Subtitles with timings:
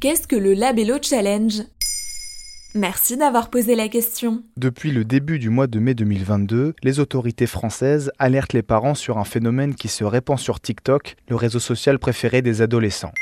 [0.00, 1.60] Qu'est-ce que le Labello Challenge?
[2.74, 4.42] Merci d'avoir posé la question.
[4.56, 9.18] Depuis le début du mois de mai 2022, les autorités françaises alertent les parents sur
[9.18, 13.12] un phénomène qui se répand sur TikTok, le réseau social préféré des adolescents.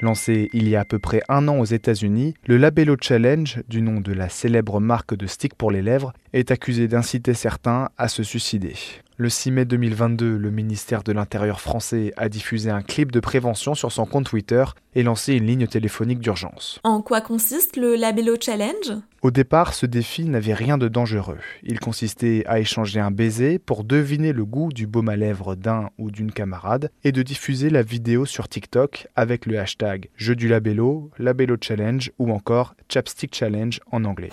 [0.00, 3.80] Lancé il y a à peu près un an aux États-Unis, le Labello Challenge, du
[3.80, 8.08] nom de la célèbre marque de stick pour les lèvres, est accusé d'inciter certains à
[8.08, 8.74] se suicider.
[9.20, 13.74] Le 6 mai 2022, le ministère de l'Intérieur français a diffusé un clip de prévention
[13.74, 16.80] sur son compte Twitter et lancé une ligne téléphonique d'urgence.
[16.84, 18.96] En quoi consiste le Labello Challenge?
[19.20, 21.36] Au départ, ce défi n'avait rien de dangereux.
[21.62, 25.90] Il consistait à échanger un baiser pour deviner le goût du baume à lèvres d'un
[25.98, 30.48] ou d'une camarade et de diffuser la vidéo sur TikTok avec le hashtag jeu du
[30.48, 34.30] labello, labello challenge ou encore chapstick challenge en anglais.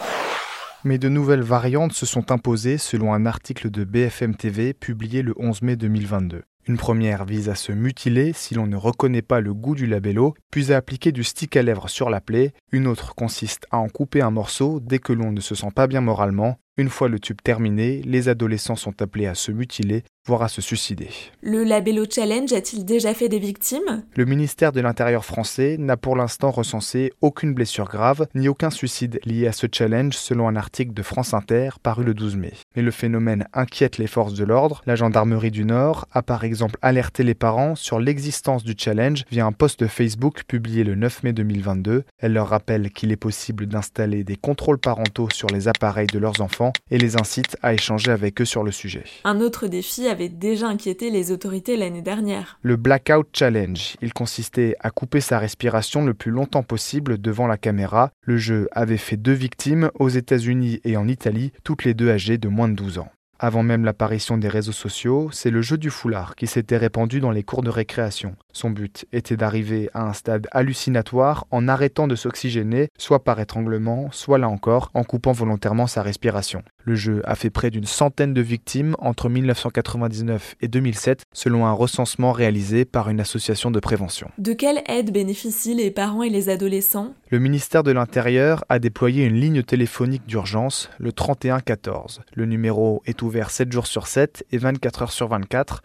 [0.83, 5.33] Mais de nouvelles variantes se sont imposées selon un article de BFM TV publié le
[5.37, 6.43] 11 mai 2022.
[6.67, 10.33] Une première vise à se mutiler si l'on ne reconnaît pas le goût du labello,
[10.51, 12.53] puis à appliquer du stick à lèvres sur la plaie.
[12.73, 15.87] Une autre consiste à en couper un morceau dès que l'on ne se sent pas
[15.87, 16.59] bien moralement.
[16.75, 20.61] Une fois le tube terminé, les adolescents sont appelés à se mutiler, voire à se
[20.61, 21.09] suicider.
[21.41, 24.03] Le Labello Challenge a-t-il déjà fait des victimes?
[24.15, 29.19] Le ministère de l'Intérieur français n'a pour l'instant recensé aucune blessure grave ni aucun suicide
[29.25, 32.53] lié à ce challenge selon un article de France Inter paru le 12 mai.
[32.75, 34.81] Mais le phénomène inquiète les forces de l'ordre.
[34.85, 39.45] La gendarmerie du Nord a par exemple alerté les parents sur l'existence du challenge via
[39.45, 42.03] un post de Facebook publié le 9 mai 2022.
[42.19, 46.41] Elle leur rappelle qu'il est possible d'installer des contrôles parentaux sur les appareils de leurs
[46.41, 49.03] enfants et les incite à échanger avec eux sur le sujet.
[49.23, 52.59] Un autre défi déjà inquiété les autorités l'année dernière.
[52.61, 53.95] Le Blackout Challenge.
[54.01, 58.11] Il consistait à couper sa respiration le plus longtemps possible devant la caméra.
[58.21, 62.37] Le jeu avait fait deux victimes aux États-Unis et en Italie, toutes les deux âgées
[62.37, 63.11] de moins de 12 ans.
[63.39, 67.29] Avant même l'apparition des réseaux sociaux, c'est le jeu du foulard qui s'était répandu dans
[67.29, 68.35] les cours de récréation.
[68.51, 74.09] Son but était d'arriver à un stade hallucinatoire en arrêtant de s'oxygéner, soit par étranglement,
[74.11, 76.63] soit là encore, en coupant volontairement sa respiration.
[76.79, 81.73] Le jeu a fait près d'une centaine de victimes entre 1999 et 2007, selon un
[81.73, 84.31] recensement réalisé par une association de prévention.
[84.39, 87.13] De quelle aide bénéficient les parents et les adolescents?
[87.29, 92.21] Le ministère de l'Intérieur a déployé une ligne téléphonique d'urgence, le 3114.
[92.33, 95.83] Le numéro est ouvert 7 jours sur 7 et 24 heures sur 24.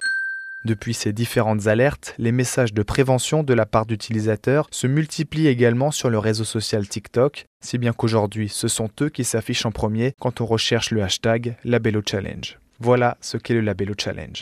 [0.65, 5.91] Depuis ces différentes alertes, les messages de prévention de la part d'utilisateurs se multiplient également
[5.91, 10.15] sur le réseau social TikTok, si bien qu'aujourd'hui ce sont eux qui s'affichent en premier
[10.21, 12.59] quand on recherche le hashtag Labello Challenge.
[12.79, 14.41] Voilà ce qu'est le Labello Challenge.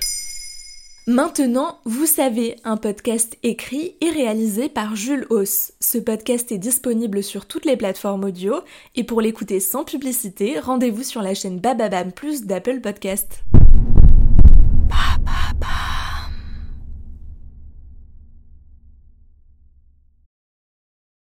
[1.06, 5.72] Maintenant, vous savez, un podcast écrit et réalisé par Jules Hauss.
[5.80, 8.56] Ce podcast est disponible sur toutes les plateformes audio
[8.96, 13.42] et pour l'écouter sans publicité, rendez-vous sur la chaîne Bababam Plus d'Apple Podcast.